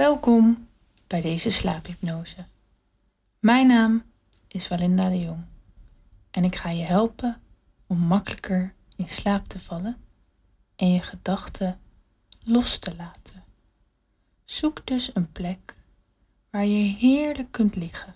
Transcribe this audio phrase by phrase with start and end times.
[0.00, 0.68] Welkom
[1.06, 2.44] bij deze slaaphypnose.
[3.38, 4.02] Mijn naam
[4.48, 5.44] is Valinda de Jong
[6.30, 7.40] en ik ga je helpen
[7.86, 9.96] om makkelijker in slaap te vallen
[10.76, 11.80] en je gedachten
[12.44, 13.44] los te laten.
[14.44, 15.76] Zoek dus een plek
[16.50, 18.14] waar je heerlijk kunt liggen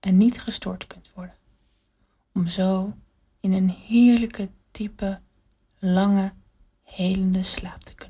[0.00, 1.36] en niet gestoord kunt worden,
[2.34, 2.92] om zo
[3.40, 5.20] in een heerlijke, diepe,
[5.78, 6.32] lange,
[6.82, 8.07] helende slaap te kunnen.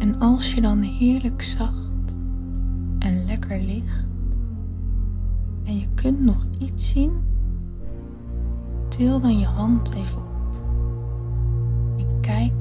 [0.00, 2.14] En als je dan heerlijk zacht
[2.98, 4.06] en lekker ligt
[5.64, 7.12] en je kunt nog iets zien,
[8.88, 10.56] til dan je hand even op.
[11.98, 12.52] En kijk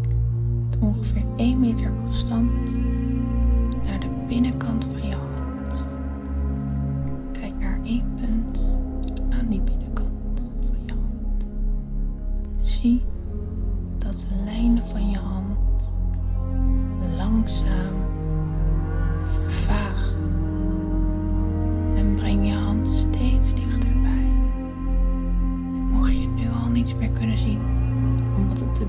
[0.66, 2.52] met ongeveer 1 meter afstand
[3.84, 5.27] naar de binnenkant van je hand.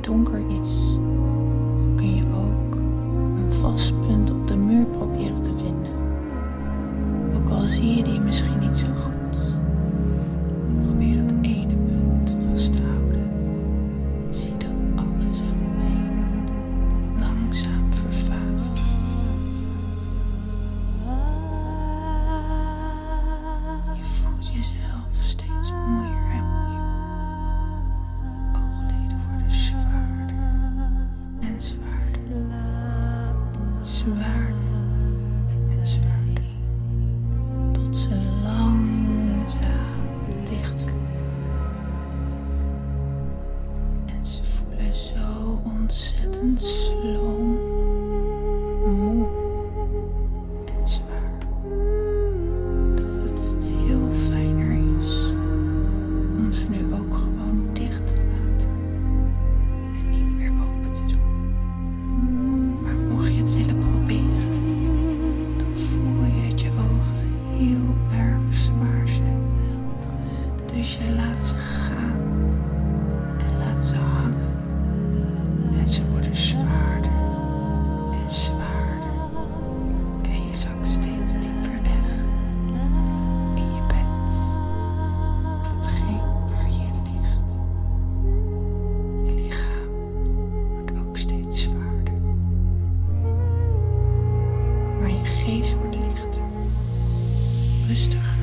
[0.08, 0.57] Don't.
[33.98, 34.57] Schwarz.
[97.88, 98.37] rustig.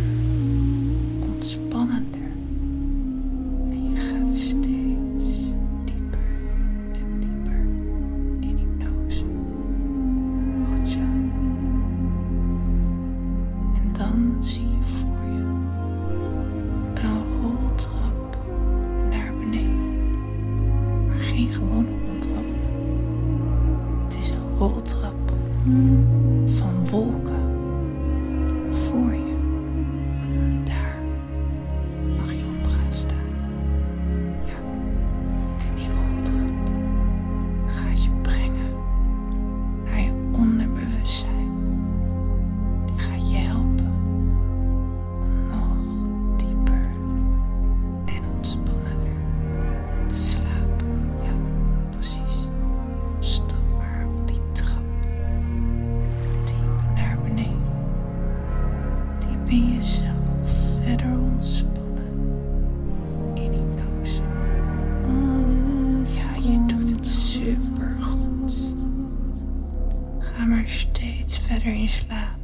[70.20, 72.38] Ga maar steeds verder in slaap.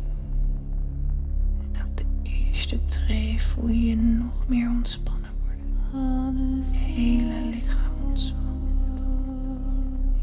[1.73, 6.63] En op de eerste tree voel je je nog meer ontspannen worden.
[6.71, 9.03] Je hele lichaam ontspant.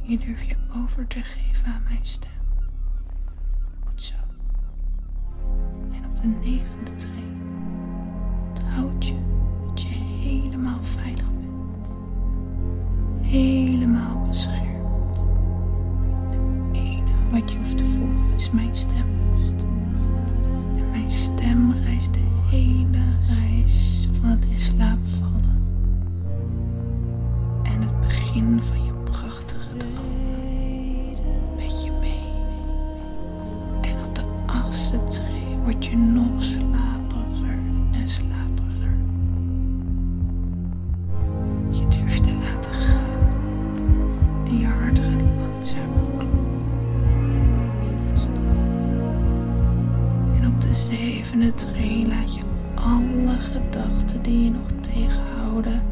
[0.03, 2.31] Je durf je over te geven aan mijn stem.
[3.85, 4.14] Goed zo.
[5.93, 7.37] En op de negende tree
[8.49, 9.19] onthoud je
[9.67, 11.49] dat je helemaal veilig bent
[13.29, 14.77] helemaal beschermd.
[17.30, 19.27] Wat je hoeft te volgen is mijn stem.
[54.50, 55.83] nog tegenhouden.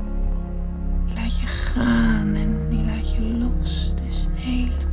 [1.06, 3.86] Die laat je gaan en die laat je los.
[3.88, 4.85] Het is heel.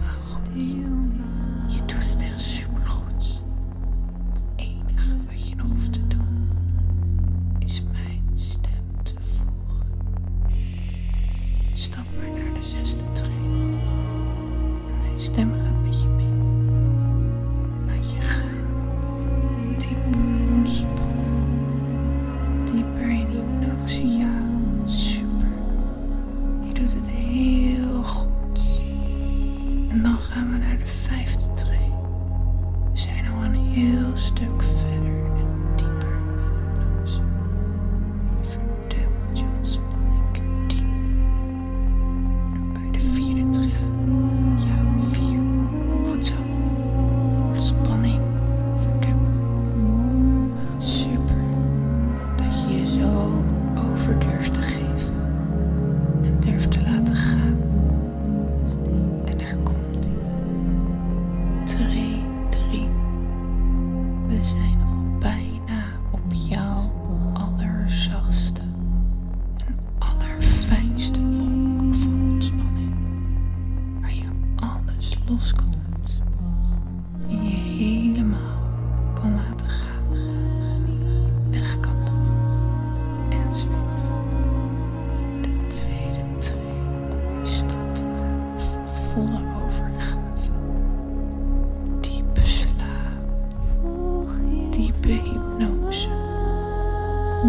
[64.44, 64.83] zijn.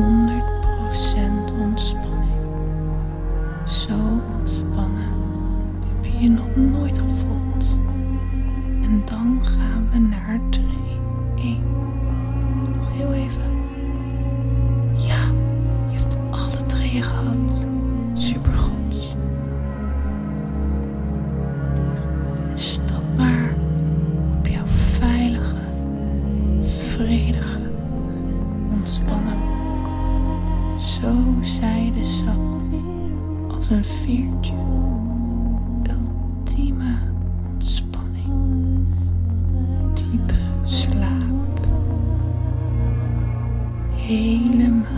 [0.05, 0.54] under
[35.89, 36.99] ultieme
[37.53, 38.87] ontspanning,
[39.95, 41.67] diepe slaap,
[43.97, 44.94] helemaal.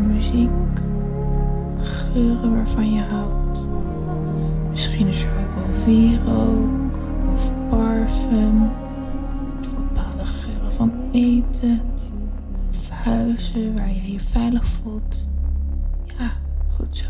[0.00, 0.50] muziek,
[1.78, 3.58] geuren waarvan je houdt.
[4.70, 5.96] Misschien is er ook wel
[7.32, 8.62] of parfum,
[9.60, 11.80] of bepaalde geuren van eten,
[12.70, 15.30] of huizen waar je je veilig voelt.
[16.18, 16.30] Ja,
[16.76, 17.08] goed zo.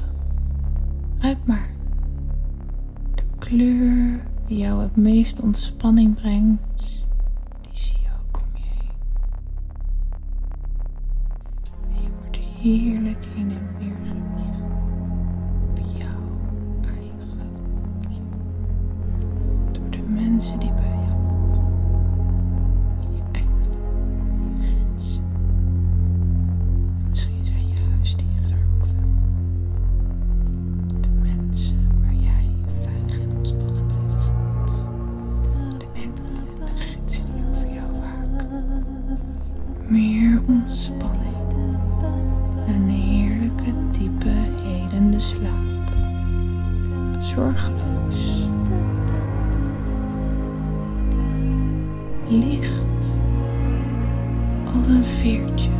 [1.19, 1.69] Ruik maar.
[3.15, 7.04] De kleur die jou het meest ontspanning brengt
[12.65, 13.84] Here, looking at me.
[52.39, 53.07] licht
[54.77, 55.71] als een veertje.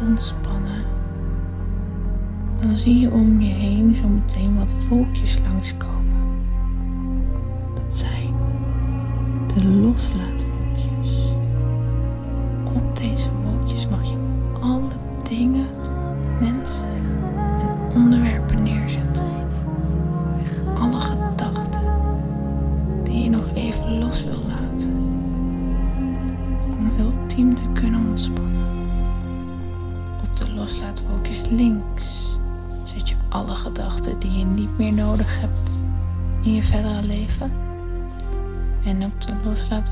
[0.00, 0.84] Ontspannen,
[2.60, 5.98] dan zie je om je heen zo meteen wat wolkjes langskomen.
[7.74, 8.34] Dat zijn
[9.54, 10.39] de loslaatwolkjes.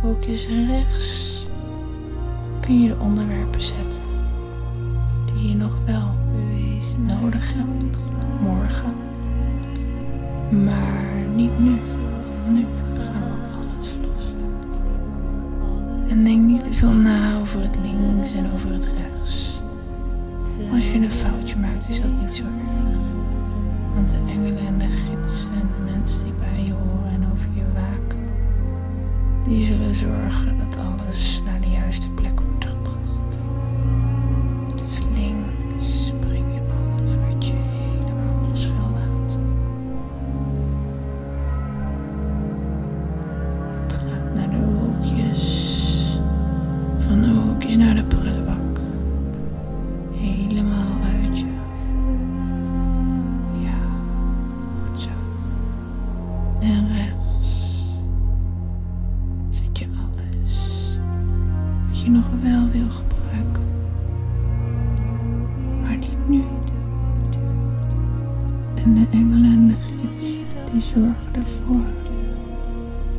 [0.02, 1.46] Loslaatwolkjes rechts.
[2.60, 4.02] Kun je de onderwerpen zetten
[5.24, 6.14] die je nog wel
[7.06, 7.98] nodig hebt
[8.42, 8.94] morgen.
[10.64, 11.78] Maar niet nu,
[12.44, 12.66] want nu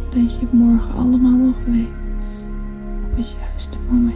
[0.09, 2.43] dat je het morgen allemaal nog weet
[3.11, 4.15] op het juiste moment.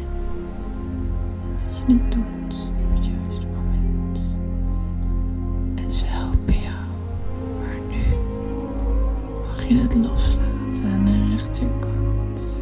[1.47, 4.19] En dat je het doet op het juiste moment.
[5.75, 6.85] En ze helpen jou.
[7.59, 8.15] Maar nu
[9.47, 12.57] mag je het loslaten aan de rechterkant.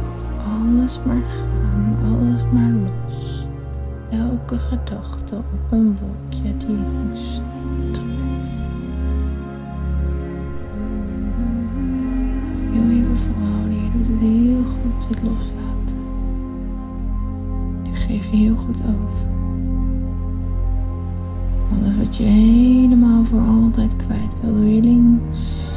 [0.00, 3.46] Laat alles maar gaan, alles maar los.
[4.10, 6.76] Elke gedachte op een wolkje die
[15.40, 15.98] dit loslaten.
[18.08, 19.28] Je heel goed over.
[21.72, 25.68] Alles wat je helemaal voor altijd kwijt wil, doe je links.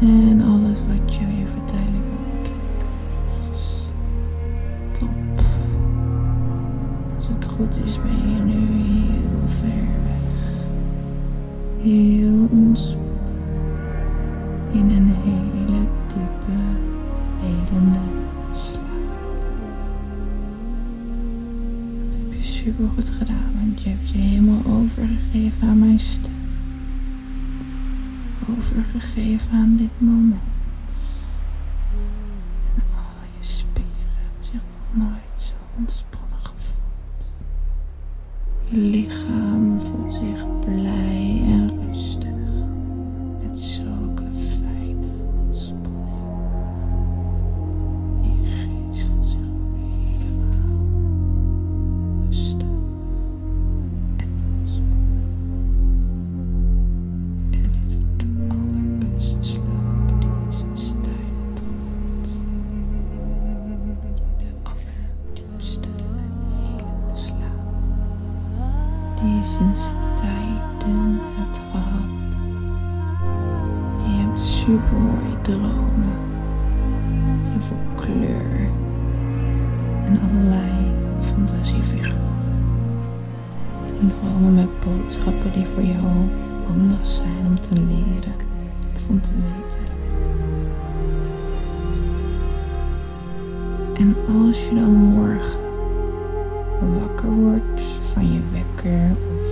[0.00, 2.50] En alles wat je weer tijdelijk wil
[3.42, 3.86] rechts.
[4.92, 5.44] Top.
[7.16, 10.42] Als het goed is, ben je nu heel ver weg.
[11.82, 13.10] Heel ontspannen.
[14.72, 15.51] In een hele
[22.72, 26.32] super goed gedaan, want je hebt je helemaal overgegeven aan mijn stem.
[28.58, 30.40] Overgegeven aan dit moment.
[32.74, 37.32] En al je spieren hebben zich nog nooit zo ontspannen gevoeld.
[38.68, 40.46] Je lichaam voelt zich
[87.72, 88.34] te leren
[89.08, 89.80] om te weten.
[93.94, 95.60] En als je dan morgen
[96.98, 97.80] wakker wordt
[98.12, 99.50] van je wekker of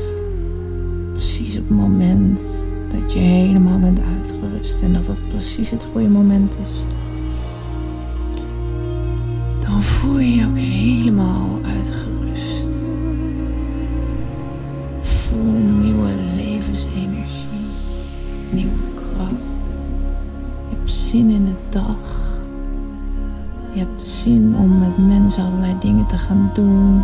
[1.13, 6.09] precies op het moment dat je helemaal bent uitgerust en dat het precies het goede
[6.09, 6.85] moment is.
[9.61, 11.60] Dan voel je je ook helemaal
[26.31, 27.03] gaan doen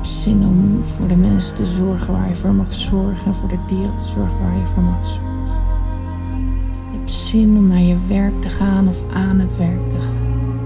[0.00, 3.58] zin om voor de mensen te zorgen waar je voor mag zorgen en voor de
[3.66, 5.62] dieren te zorgen waar je voor mag zorgen.
[6.92, 10.60] Je zin om naar je werk te gaan of aan het werk te gaan.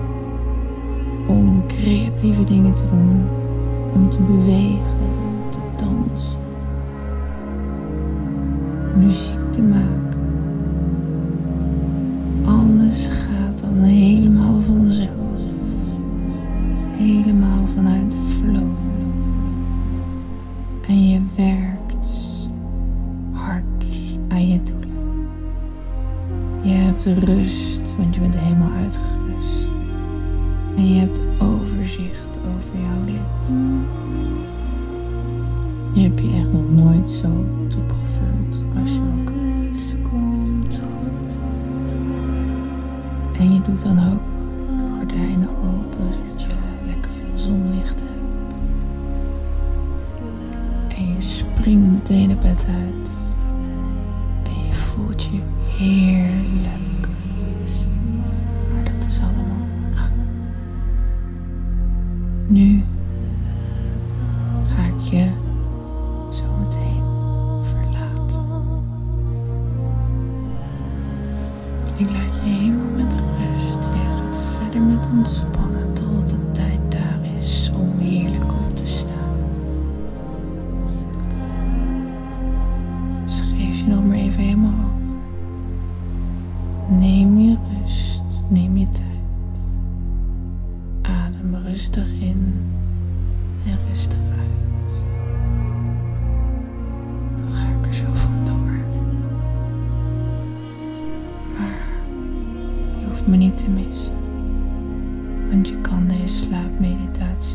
[1.28, 3.28] Om creatieve dingen te doen,
[3.94, 4.98] om te bewegen,
[5.50, 6.38] te dansen,
[8.96, 9.39] muziek
[24.40, 24.88] aan je doelen.
[26.62, 29.70] Je hebt rust, want je bent helemaal uitgerust.
[30.76, 33.86] En je hebt overzicht over jouw leven.
[35.94, 39.28] Je hebt je echt nog nooit zo top gevoeld als je ook.
[43.38, 44.20] En je doet dan ook
[44.96, 48.54] gordijnen open, zodat je lekker veel zonlicht hebt.
[50.98, 53.29] En je springt meteen op bed uit.
[55.80, 56.89] En je voelt je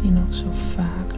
[0.05, 1.14] Slaapmeditatie nog zo vaak